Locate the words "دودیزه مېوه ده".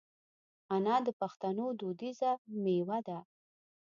1.79-3.17